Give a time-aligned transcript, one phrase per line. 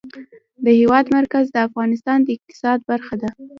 [0.65, 3.29] د هېواد مرکز د افغانستان د اقتصاد برخه ده.